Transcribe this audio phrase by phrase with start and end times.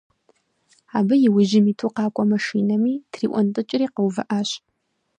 [0.97, 4.49] Абы иужь иту къакӀуэ машинэми, триӀуэнтӀыкӀри къэувыӀащ.